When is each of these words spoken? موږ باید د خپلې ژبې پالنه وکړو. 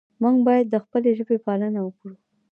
موږ 0.21 0.35
باید 0.47 0.65
د 0.69 0.75
خپلې 0.83 1.09
ژبې 1.17 1.37
پالنه 1.45 1.79
وکړو. 1.83 2.15